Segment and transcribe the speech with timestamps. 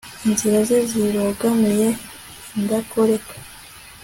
[0.27, 1.87] inzira ze zibogamiye
[2.57, 3.33] indakoreka